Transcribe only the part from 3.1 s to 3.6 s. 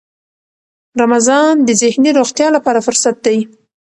دی.